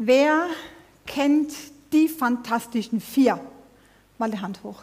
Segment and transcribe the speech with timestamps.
[0.00, 0.46] Wer
[1.06, 1.52] kennt
[1.92, 3.40] die Fantastischen Vier?
[4.16, 4.80] Mal die Hand hoch.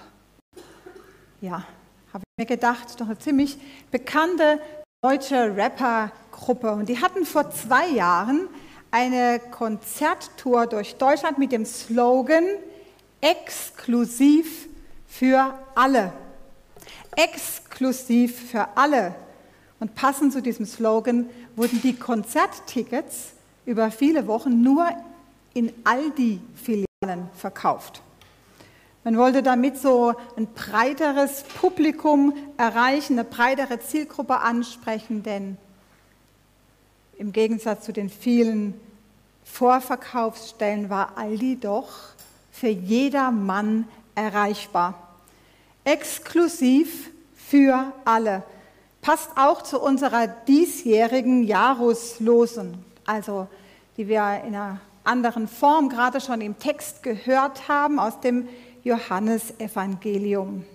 [1.39, 1.63] Ja,
[2.11, 3.57] habe ich mir gedacht, doch eine ziemlich
[3.91, 4.59] bekannte
[5.01, 6.69] deutsche Rappergruppe.
[6.73, 8.49] Und die hatten vor zwei Jahren
[8.91, 12.43] eine Konzerttour durch Deutschland mit dem Slogan
[13.21, 14.67] Exklusiv
[15.07, 16.11] für alle.
[17.15, 19.15] Exklusiv für alle.
[19.79, 23.34] Und passend zu diesem Slogan wurden die Konzerttickets
[23.65, 24.87] über viele Wochen nur
[25.53, 28.01] in Aldi-Filialen verkauft.
[29.03, 35.57] Man wollte damit so ein breiteres Publikum erreichen, eine breitere Zielgruppe ansprechen, denn
[37.17, 38.73] im Gegensatz zu den vielen
[39.43, 41.89] Vorverkaufsstellen war Aldi doch
[42.51, 45.17] für jedermann erreichbar.
[45.83, 48.43] Exklusiv für alle.
[49.01, 53.47] Passt auch zu unserer diesjährigen Jahreslosen, also
[53.97, 58.49] die wir in einer anderen Form gerade schon im Text gehört haben aus dem
[58.83, 60.65] Johannesevangelium.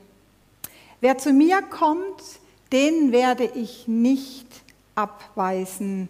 [1.01, 2.23] Wer zu mir kommt,
[2.73, 4.47] den werde ich nicht
[4.95, 6.09] abweisen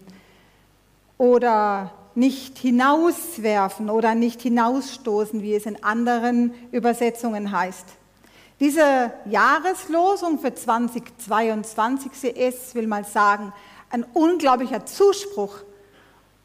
[1.17, 7.85] oder nicht hinauswerfen oder nicht hinausstoßen, wie es in anderen Übersetzungen heißt.
[8.59, 13.53] Diese Jahreslosung für 2022, sie ist, will mal sagen,
[13.89, 15.55] ein unglaublicher Zuspruch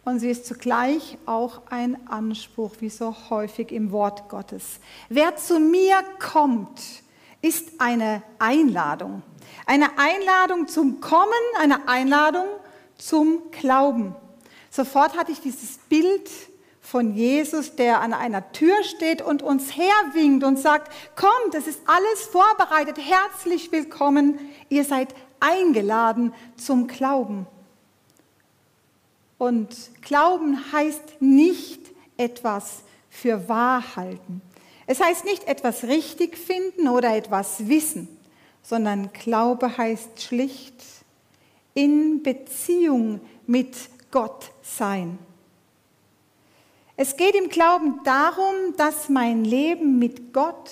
[0.07, 4.79] und sie ist zugleich auch ein Anspruch, wie so häufig im Wort Gottes.
[5.09, 6.81] Wer zu mir kommt,
[7.43, 9.23] ist eine Einladung.
[9.67, 12.47] Eine Einladung zum Kommen, eine Einladung
[12.97, 14.15] zum Glauben.
[14.71, 16.31] Sofort hatte ich dieses Bild
[16.81, 21.81] von Jesus, der an einer Tür steht und uns herwinkt und sagt, kommt, es ist
[21.85, 27.49] alles vorbereitet, herzlich willkommen, ihr seid eingeladen zum Glauben.
[29.39, 31.81] Und Glauben heißt nicht
[32.17, 34.41] etwas für wahr halten.
[34.87, 38.09] Es heißt nicht etwas richtig finden oder etwas wissen,
[38.63, 40.83] sondern Glaube heißt schlicht
[41.75, 43.77] in Beziehung mit
[44.11, 45.19] Gott sein.
[46.97, 50.71] Es geht im Glauben darum, dass mein Leben mit Gott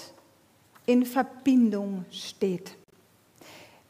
[0.86, 2.76] in Verbindung steht.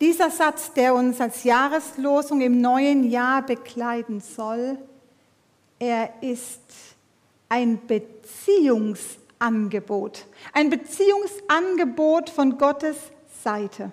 [0.04, 4.76] Dieser Satz, der uns als Jahreslosung im neuen Jahr begleiten soll,
[5.78, 6.60] er ist
[7.48, 10.26] ein Beziehungsangebot.
[10.52, 12.98] Ein Beziehungsangebot von Gottes
[13.42, 13.92] Seite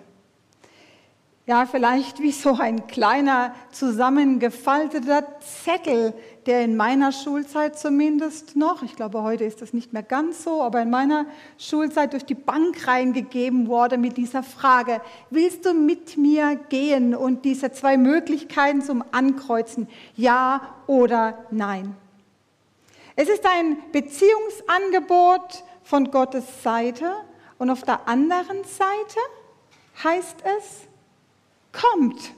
[1.51, 6.13] ja vielleicht wie so ein kleiner zusammengefalteter Zettel,
[6.45, 10.63] der in meiner Schulzeit zumindest noch, ich glaube heute ist das nicht mehr ganz so,
[10.63, 11.25] aber in meiner
[11.57, 17.13] Schulzeit durch die Bank reingegeben wurde mit dieser Frage, willst du mit mir gehen?
[17.13, 21.97] Und diese zwei Möglichkeiten zum Ankreuzen, ja oder nein.
[23.17, 27.11] Es ist ein Beziehungsangebot von Gottes Seite
[27.57, 29.19] und auf der anderen Seite
[30.01, 30.90] heißt es,
[31.71, 32.31] kommt.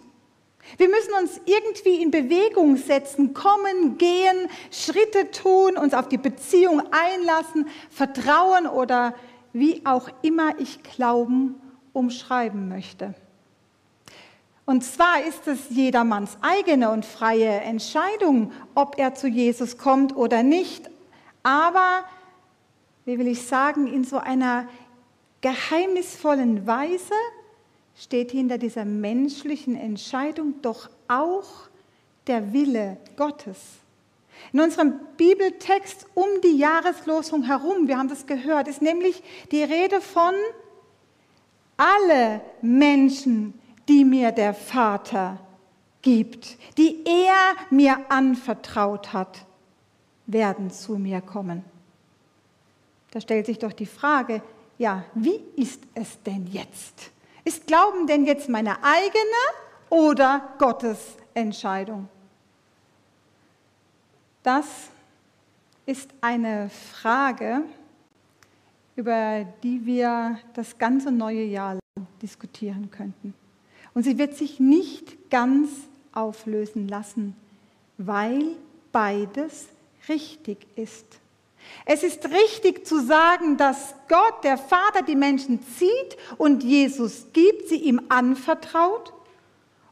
[0.77, 6.81] Wir müssen uns irgendwie in Bewegung setzen, kommen, gehen, Schritte tun, uns auf die Beziehung
[6.91, 9.13] einlassen, vertrauen oder
[9.51, 11.61] wie auch immer ich Glauben
[11.93, 13.13] umschreiben möchte.
[14.65, 20.41] Und zwar ist es jedermanns eigene und freie Entscheidung, ob er zu Jesus kommt oder
[20.41, 20.89] nicht.
[21.43, 22.05] Aber,
[23.03, 24.67] wie will ich sagen, in so einer
[25.41, 27.13] geheimnisvollen Weise
[27.95, 31.69] steht hinter dieser menschlichen Entscheidung doch auch
[32.27, 33.59] der Wille Gottes.
[34.51, 39.21] In unserem Bibeltext um die Jahreslosung herum, wir haben das gehört, ist nämlich
[39.51, 40.33] die Rede von
[41.77, 43.53] alle Menschen,
[43.87, 45.39] die mir der Vater
[46.01, 49.45] gibt, die er mir anvertraut hat,
[50.25, 51.63] werden zu mir kommen.
[53.11, 54.41] Da stellt sich doch die Frage,
[54.77, 57.12] ja, wie ist es denn jetzt?
[57.43, 59.43] Ist Glauben denn jetzt meine eigene
[59.89, 62.07] oder Gottes Entscheidung?
[64.43, 64.65] Das
[65.85, 67.63] ist eine Frage,
[68.95, 73.33] über die wir das ganze neue Jahr lang diskutieren könnten.
[73.93, 75.69] Und sie wird sich nicht ganz
[76.13, 77.35] auflösen lassen,
[77.97, 78.55] weil
[78.91, 79.67] beides
[80.07, 81.19] richtig ist.
[81.85, 87.67] Es ist richtig zu sagen, dass Gott, der Vater, die Menschen zieht und Jesus gibt,
[87.67, 89.13] sie ihm anvertraut.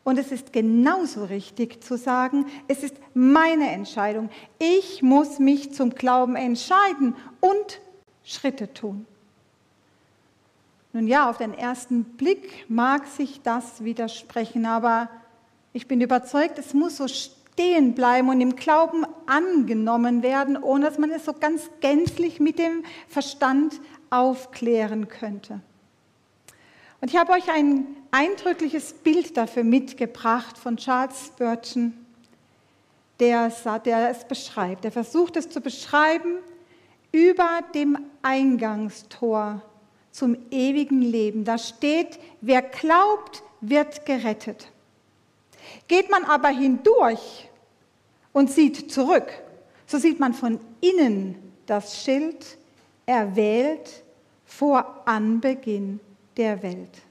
[0.04, 4.30] Und es ist genauso richtig zu sagen, es ist meine Entscheidung.
[4.58, 7.82] Ich muss mich zum Glauben entscheiden und
[8.24, 9.06] Schritte tun.
[10.94, 15.10] Nun ja, auf den ersten Blick mag sich das widersprechen, aber
[15.72, 20.86] ich bin überzeugt, es muss so stehen stehen bleiben und im Glauben angenommen werden, ohne
[20.86, 23.80] dass man es so ganz gänzlich mit dem Verstand
[24.10, 25.62] aufklären könnte.
[27.02, 31.94] Und ich habe euch ein eindrückliches Bild dafür mitgebracht von Charles Spurgeon,
[33.20, 33.52] der,
[33.86, 34.86] der es beschreibt.
[34.86, 36.38] Er versucht es zu beschreiben
[37.12, 39.62] über dem Eingangstor
[40.12, 41.46] zum ewigen Leben.
[41.46, 44.72] Da steht, wer glaubt, wird gerettet.
[45.88, 47.51] Geht man aber hindurch
[48.34, 49.32] und sieht zurück,
[49.86, 51.36] so sieht man von innen
[51.66, 52.58] das Schild
[53.06, 54.04] erwählt
[54.46, 56.00] vor Anbeginn
[56.38, 57.02] der Welt.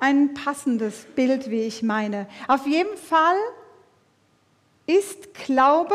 [0.00, 2.28] Ein passendes Bild, wie ich meine.
[2.46, 3.36] Auf jeden Fall
[4.86, 5.94] ist Glaube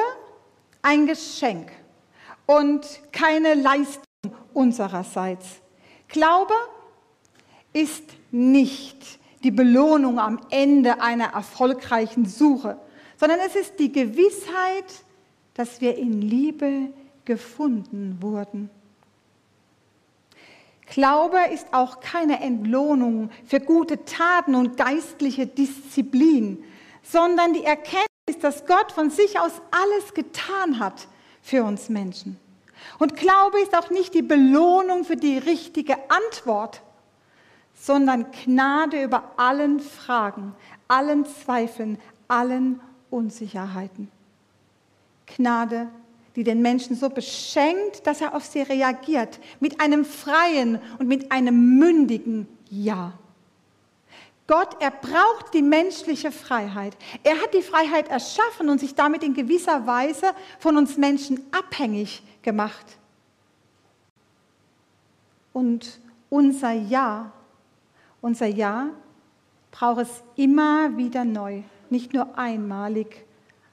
[0.81, 1.71] ein Geschenk
[2.45, 4.03] und keine Leistung
[4.53, 5.61] unsererseits.
[6.07, 6.53] Glaube
[7.71, 12.77] ist nicht die Belohnung am Ende einer erfolgreichen Suche,
[13.23, 14.83] sondern es ist die Gewissheit,
[15.53, 16.89] dass wir in Liebe
[17.23, 18.69] gefunden wurden.
[20.87, 26.65] Glaube ist auch keine Entlohnung für gute Taten und geistliche Disziplin,
[27.01, 31.07] sondern die Erkenntnis, dass Gott von sich aus alles getan hat
[31.41, 32.37] für uns Menschen.
[32.99, 36.81] Und Glaube ist auch nicht die Belohnung für die richtige Antwort,
[37.73, 40.53] sondern Gnade über allen Fragen,
[40.89, 41.97] allen Zweifeln,
[42.27, 42.81] allen
[43.13, 44.11] Unsicherheiten.
[45.37, 45.87] Gnade,
[46.35, 51.31] die den Menschen so beschenkt, dass er auf sie reagiert, mit einem freien und mit
[51.31, 53.13] einem mündigen Ja.
[54.47, 56.97] Gott, er braucht die menschliche Freiheit.
[57.23, 62.23] Er hat die Freiheit erschaffen und sich damit in gewisser Weise von uns Menschen abhängig
[62.41, 62.97] gemacht.
[65.53, 65.99] Und
[66.29, 67.31] unser Ja,
[68.21, 68.89] unser Ja
[69.71, 73.25] braucht es immer wieder neu, nicht nur einmalig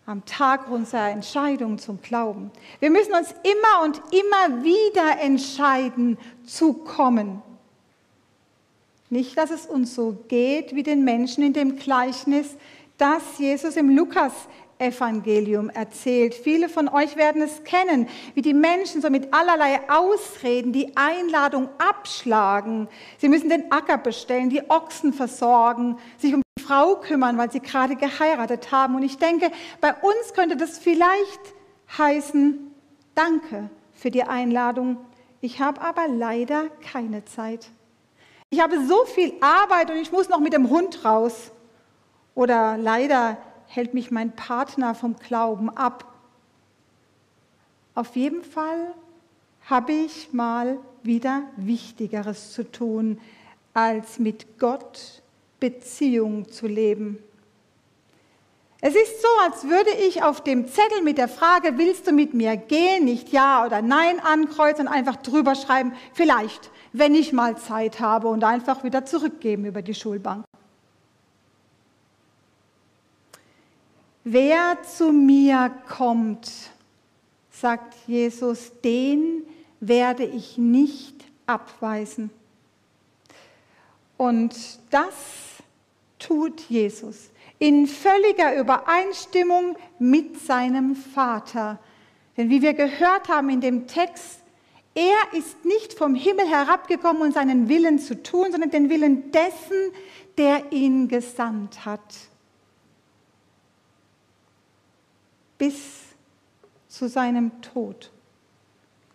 [0.06, 2.50] am Tag unserer Entscheidung zum Glauben.
[2.80, 7.42] Wir müssen uns immer und immer wieder entscheiden zu kommen.
[9.08, 12.56] Nicht, dass es uns so geht wie den Menschen in dem Gleichnis,
[12.98, 14.32] das Jesus im Lukas
[14.80, 16.34] Evangelium erzählt.
[16.34, 21.68] Viele von euch werden es kennen, wie die Menschen so mit allerlei Ausreden die Einladung
[21.78, 22.88] abschlagen.
[23.18, 27.96] Sie müssen den Acker bestellen, die Ochsen versorgen, sich um Frau kümmern, weil sie gerade
[27.96, 28.94] geheiratet haben.
[28.94, 29.50] Und ich denke,
[29.80, 31.40] bei uns könnte das vielleicht
[31.98, 32.60] heißen,
[33.16, 34.96] danke für die Einladung.
[35.40, 37.70] Ich habe aber leider keine Zeit.
[38.50, 41.50] Ich habe so viel Arbeit und ich muss noch mit dem Hund raus.
[42.36, 46.04] Oder leider hält mich mein Partner vom Glauben ab.
[47.96, 48.94] Auf jeden Fall
[49.68, 53.20] habe ich mal wieder Wichtigeres zu tun,
[53.74, 55.19] als mit Gott
[55.60, 57.18] Beziehung zu leben.
[58.82, 62.32] Es ist so, als würde ich auf dem Zettel mit der Frage, willst du mit
[62.32, 67.58] mir gehen, nicht ja oder nein ankreuzen und einfach drüber schreiben, vielleicht, wenn ich mal
[67.58, 70.44] Zeit habe und einfach wieder zurückgeben über die Schulbank.
[74.24, 76.50] Wer zu mir kommt,
[77.50, 79.42] sagt Jesus, den
[79.80, 82.30] werde ich nicht abweisen.
[84.16, 84.54] Und
[84.90, 85.14] das
[86.20, 91.80] tut Jesus in völliger Übereinstimmung mit seinem Vater.
[92.36, 94.40] Denn wie wir gehört haben in dem Text,
[94.94, 99.92] er ist nicht vom Himmel herabgekommen, um seinen Willen zu tun, sondern den Willen dessen,
[100.38, 102.00] der ihn gesandt hat.
[105.60, 106.06] bis
[106.88, 108.10] zu seinem Tod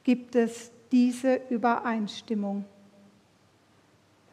[0.03, 2.65] gibt es diese Übereinstimmung.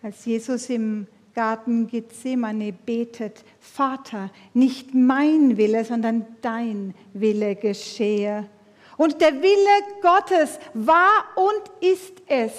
[0.03, 8.49] Als Jesus im Garten Gethsemane betet, Vater, nicht mein Wille, sondern dein Wille geschehe.
[8.97, 12.53] Und der Wille Gottes war und ist es,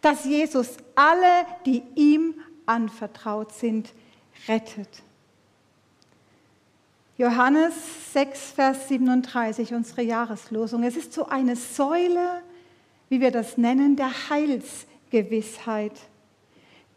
[0.00, 2.34] dass Jesus alle, die ihm
[2.64, 3.92] anvertraut sind,
[4.48, 5.02] rettet.
[7.18, 7.74] Johannes
[8.12, 10.82] 6, Vers 37, unsere Jahreslosung.
[10.82, 12.42] Es ist so eine Säule,
[13.08, 15.92] wie wir das nennen, der Heilsgewissheit.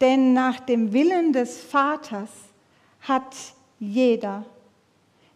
[0.00, 2.30] Denn nach dem Willen des Vaters
[3.02, 3.36] hat
[3.78, 4.44] jeder,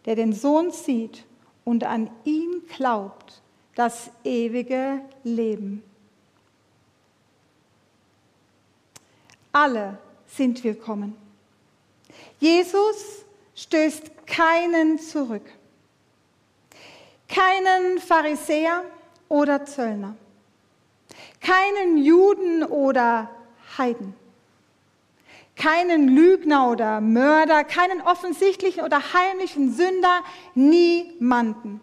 [0.05, 1.23] der den Sohn sieht
[1.63, 3.41] und an ihn glaubt,
[3.75, 5.83] das ewige Leben.
[9.51, 11.15] Alle sind willkommen.
[12.39, 15.45] Jesus stößt keinen zurück.
[17.27, 18.83] Keinen Pharisäer
[19.29, 20.15] oder Zöllner.
[21.39, 23.29] Keinen Juden oder
[23.77, 24.24] Heiden.
[25.55, 31.81] Keinen Lügner oder Mörder, keinen offensichtlichen oder heimlichen Sünder, niemanden.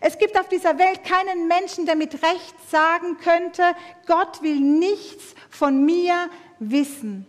[0.00, 3.74] Es gibt auf dieser Welt keinen Menschen, der mit Recht sagen könnte,
[4.06, 6.28] Gott will nichts von mir
[6.58, 7.26] wissen.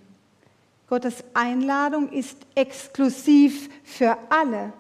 [0.87, 4.73] Gottes Einladung ist exklusiv für alle.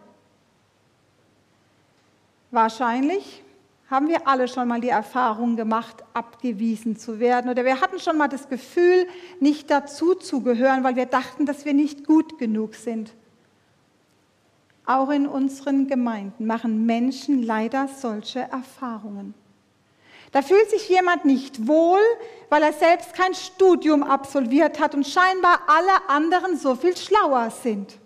[2.51, 3.42] Wahrscheinlich
[3.89, 7.49] haben wir alle schon mal die Erfahrung gemacht, abgewiesen zu werden.
[7.49, 9.07] Oder wir hatten schon mal das Gefühl,
[9.39, 13.13] nicht dazu zu gehören, weil wir dachten, dass wir nicht gut genug sind.
[14.85, 19.33] Auch in unseren Gemeinden machen Menschen leider solche Erfahrungen.
[20.31, 22.01] Da fühlt sich jemand nicht wohl,
[22.49, 27.99] weil er selbst kein Studium absolviert hat und scheinbar alle anderen so viel schlauer sind.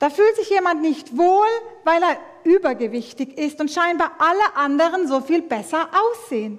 [0.00, 1.46] Da fühlt sich jemand nicht wohl,
[1.84, 6.58] weil er übergewichtig ist und scheinbar alle anderen so viel besser aussehen.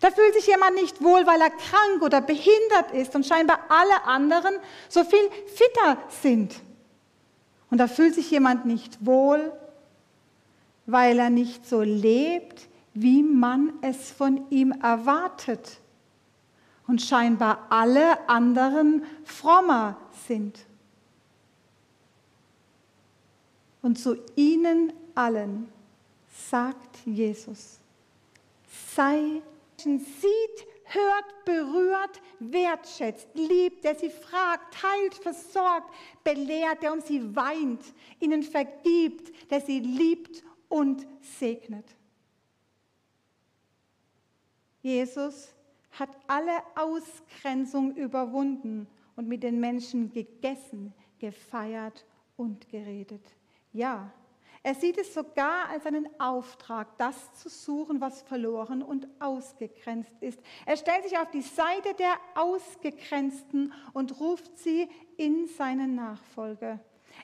[0.00, 4.04] Da fühlt sich jemand nicht wohl, weil er krank oder behindert ist und scheinbar alle
[4.04, 4.54] anderen
[4.88, 6.54] so viel fitter sind.
[7.68, 9.52] Und da fühlt sich jemand nicht wohl,
[10.86, 15.78] weil er nicht so lebt, wie man es von ihm erwartet.
[16.86, 19.96] Und scheinbar alle anderen frommer
[20.28, 20.56] sind.
[23.82, 25.68] Und zu ihnen allen
[26.28, 27.80] sagt Jesus,
[28.94, 29.42] sei,
[29.98, 35.90] sieht, hört, berührt, wertschätzt, liebt, der sie fragt, teilt, versorgt,
[36.24, 37.80] belehrt, der um sie weint,
[38.18, 41.06] ihnen vergibt, der sie liebt und
[41.38, 41.86] segnet.
[44.82, 45.54] Jesus
[45.92, 52.06] hat alle Ausgrenzung überwunden und mit den Menschen gegessen, gefeiert
[52.36, 53.22] und geredet.
[53.72, 54.12] Ja,
[54.62, 60.38] er sieht es sogar als einen Auftrag, das zu suchen, was verloren und ausgegrenzt ist.
[60.66, 64.86] Er stellt sich auf die Seite der Ausgegrenzten und ruft sie
[65.16, 66.78] in seine Nachfolge.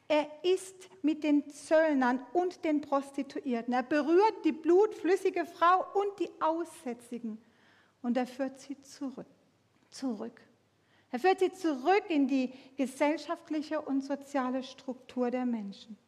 [0.08, 3.74] Er isst mit den Zöllnern und den Prostituierten.
[3.74, 7.38] Er berührt die blutflüssige Frau und die Aussätzigen.
[8.02, 9.26] Und er führt sie zurück.
[9.90, 10.40] zurück.
[11.10, 15.98] Er führt sie zurück in die gesellschaftliche und soziale Struktur der Menschen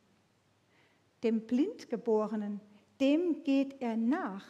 [1.22, 2.60] dem Blindgeborenen,
[3.00, 4.44] dem geht er nach.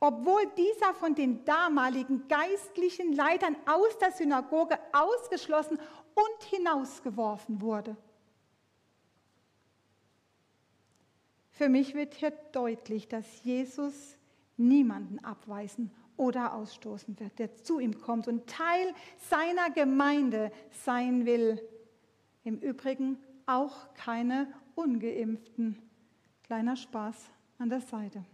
[0.00, 5.78] Obwohl dieser von den damaligen geistlichen Leitern aus der Synagoge ausgeschlossen
[6.14, 7.96] und hinausgeworfen wurde.
[11.50, 14.16] Für mich wird hier deutlich, dass Jesus
[14.56, 21.60] niemanden abweisen oder ausstoßen wird, der zu ihm kommt und Teil seiner Gemeinde sein will.
[22.44, 25.89] Im Übrigen auch keine ungeimpften.
[26.50, 27.14] Kleiner Spaß
[27.60, 28.24] an der Seite.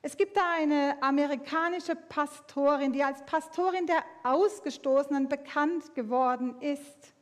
[0.00, 7.12] Es gibt da eine amerikanische Pastorin, die als Pastorin der Ausgestoßenen bekannt geworden ist.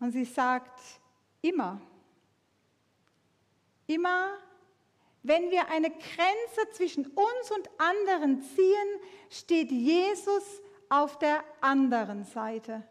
[0.00, 0.78] Und sie sagt,
[1.40, 1.80] immer,
[3.86, 4.34] immer,
[5.22, 9.00] wenn wir eine Grenze zwischen uns und anderen ziehen,
[9.30, 12.86] steht Jesus auf der anderen Seite.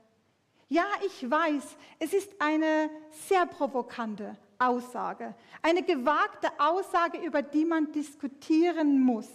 [0.69, 5.35] Ja, ich weiß, es ist eine sehr provokante, Aussage.
[5.62, 9.27] Eine gewagte Aussage, über die man diskutieren muss.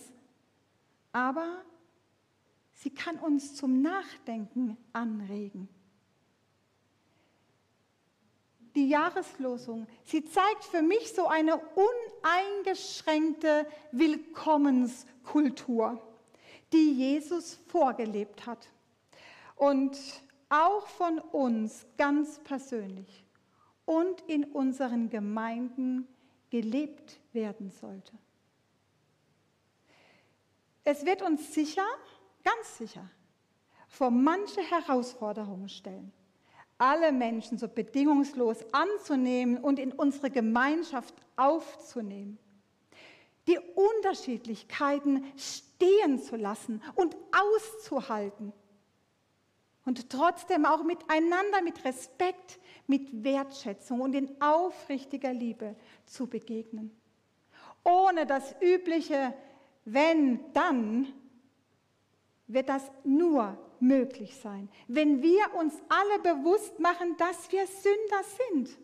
[1.13, 1.63] Aber
[2.73, 5.69] sie kann uns zum Nachdenken anregen.
[8.75, 16.01] Die Jahreslosung, sie zeigt für mich so eine uneingeschränkte Willkommenskultur,
[16.73, 18.69] die Jesus vorgelebt hat.
[19.57, 19.99] Und
[20.49, 23.25] auch von uns ganz persönlich
[23.91, 26.07] und in unseren Gemeinden
[26.49, 28.13] gelebt werden sollte.
[30.85, 31.85] Es wird uns sicher,
[32.45, 33.11] ganz sicher,
[33.89, 36.13] vor manche Herausforderungen stellen,
[36.79, 42.39] alle Menschen so bedingungslos anzunehmen und in unsere Gemeinschaft aufzunehmen.
[43.49, 48.53] Die Unterschiedlichkeiten stehen zu lassen und auszuhalten
[49.91, 55.75] und trotzdem auch miteinander mit Respekt, mit Wertschätzung und in aufrichtiger Liebe
[56.07, 56.97] zu begegnen.
[57.83, 59.35] Ohne das übliche
[59.85, 61.13] wenn, dann
[62.47, 68.79] wird das nur möglich sein, wenn wir uns alle bewusst machen, dass wir Sünder sind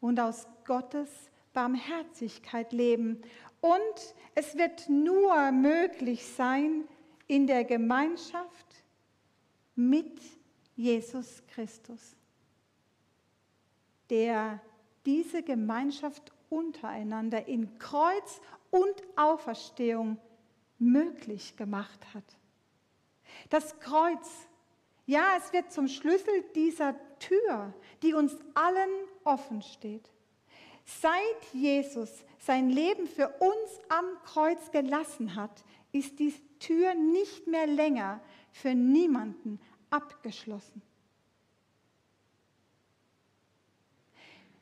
[0.00, 1.10] und aus Gottes
[1.52, 3.22] Barmherzigkeit leben.
[3.60, 6.88] Und es wird nur möglich sein
[7.28, 8.73] in der Gemeinschaft
[9.74, 10.20] mit
[10.76, 12.16] Jesus Christus
[14.10, 14.60] der
[15.06, 18.40] diese Gemeinschaft untereinander in Kreuz
[18.70, 20.18] und Auferstehung
[20.78, 22.24] möglich gemacht hat.
[23.50, 24.28] Das Kreuz
[25.06, 28.88] Ja, es wird zum Schlüssel dieser Tür, die uns allen
[29.22, 30.10] offen steht.
[30.86, 35.62] Seit Jesus sein Leben für uns am Kreuz gelassen hat,
[35.92, 38.22] ist die Tür nicht mehr länger
[38.54, 39.58] für niemanden
[39.90, 40.80] abgeschlossen.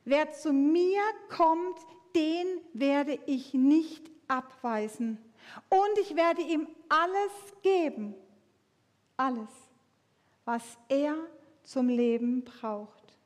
[0.03, 1.77] Wer zu mir kommt,
[2.15, 5.19] den werde ich nicht abweisen.
[5.69, 7.31] Und ich werde ihm alles
[7.61, 8.15] geben.
[9.15, 9.49] Alles,
[10.43, 11.15] was er
[11.63, 13.17] zum Leben braucht.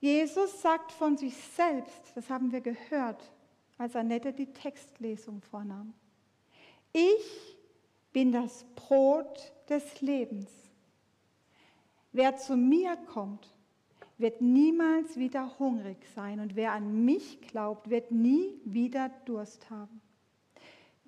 [0.00, 3.30] Jesus sagt von sich selbst, das haben wir gehört,
[3.76, 5.92] als Annette die Textlesung vornahm.
[6.92, 7.51] Ich
[8.12, 10.50] bin das Brot des Lebens.
[12.12, 13.48] Wer zu mir kommt,
[14.18, 20.00] wird niemals wieder hungrig sein und wer an mich glaubt, wird nie wieder Durst haben.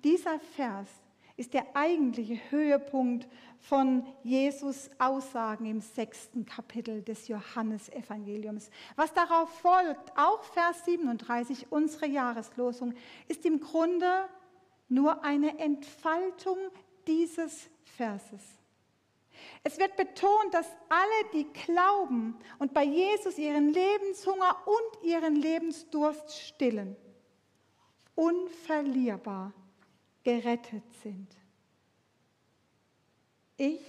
[0.03, 0.89] Dieser Vers
[1.37, 3.27] ist der eigentliche Höhepunkt
[3.59, 8.69] von Jesus Aussagen im sechsten Kapitel des Johannesevangeliums.
[8.95, 12.93] Was darauf folgt, auch Vers 37, unsere Jahreslosung,
[13.27, 14.29] ist im Grunde
[14.87, 16.57] nur eine Entfaltung
[17.07, 18.41] dieses Verses.
[19.63, 26.37] Es wird betont, dass alle, die glauben und bei Jesus ihren Lebenshunger und ihren Lebensdurst
[26.39, 26.95] stillen,
[28.15, 29.53] unverlierbar
[30.23, 31.27] gerettet sind.
[33.57, 33.81] Ich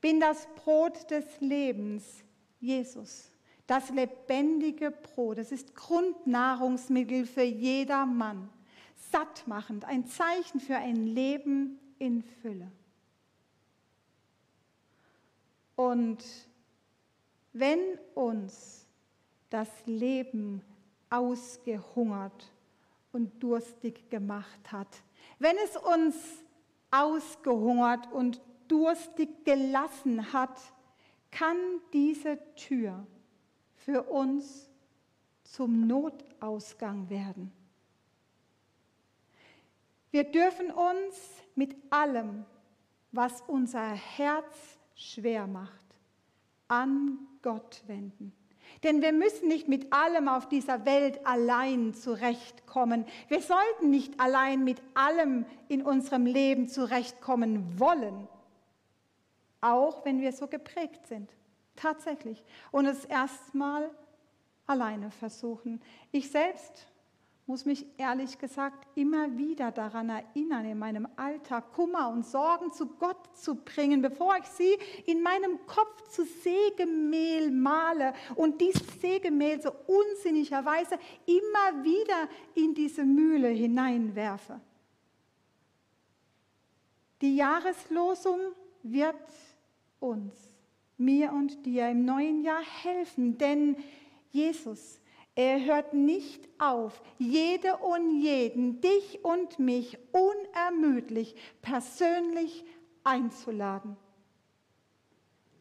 [0.00, 2.24] bin das Brot des Lebens,
[2.60, 3.30] Jesus,
[3.66, 5.38] das lebendige Brot.
[5.38, 8.48] Es ist Grundnahrungsmittel für jeder Mann,
[9.10, 12.68] sattmachend, ein Zeichen für ein Leben in Fülle.
[15.76, 16.18] Und
[17.52, 17.78] wenn
[18.16, 18.88] uns
[19.50, 20.62] das Leben
[21.10, 22.52] ausgehungert
[23.12, 24.88] und durstig gemacht hat,
[25.38, 26.16] wenn es uns
[26.90, 30.58] ausgehungert und durstig gelassen hat,
[31.30, 31.56] kann
[31.92, 33.06] diese Tür
[33.76, 34.68] für uns
[35.44, 37.52] zum Notausgang werden.
[40.12, 41.14] Wir dürfen uns
[41.54, 42.44] mit allem,
[43.12, 45.72] was unser Herz schwer macht,
[46.68, 48.32] an Gott wenden.
[48.82, 53.06] Denn wir müssen nicht mit allem auf dieser Welt allein zurechtkommen.
[53.28, 58.28] Wir sollten nicht allein mit allem in unserem Leben zurechtkommen wollen,
[59.62, 61.30] auch wenn wir so geprägt sind.
[61.74, 62.44] Tatsächlich.
[62.70, 63.90] Und es erstmal
[64.66, 65.80] alleine versuchen.
[66.10, 66.86] Ich selbst
[67.46, 72.86] muss mich ehrlich gesagt immer wieder daran erinnern, in meinem Alltag Kummer und Sorgen zu
[72.86, 79.60] Gott zu bringen, bevor ich sie in meinem Kopf zu Sägemehl male und dieses Sägemehl
[79.60, 84.60] so unsinnigerweise immer wieder in diese Mühle hineinwerfe.
[87.20, 88.38] Die Jahreslosung
[88.82, 89.14] wird
[89.98, 90.34] uns,
[90.96, 93.76] mir und dir im neuen Jahr helfen, denn
[94.30, 95.01] Jesus
[95.34, 102.64] er hört nicht auf, jede und jeden, dich und mich unermüdlich persönlich
[103.02, 103.96] einzuladen.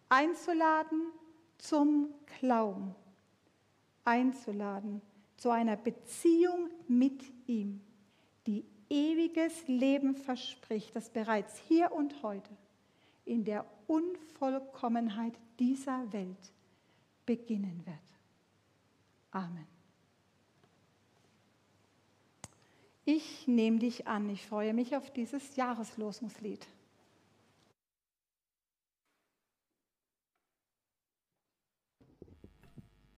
[0.10, 1.12] Einzuladen
[1.58, 2.96] zum Glauben.
[4.04, 5.02] Einzuladen
[5.38, 7.82] zu einer Beziehung mit ihm,
[8.46, 12.52] die ewiges Leben verspricht, das bereits hier und heute
[13.24, 16.52] in der Unvollkommenheit dieser Welt
[17.26, 18.11] beginnen wird.
[19.32, 19.68] Amen.
[23.06, 24.30] Ich nehme dich an.
[24.30, 26.68] Ich freue mich auf dieses Jahreslosungslied.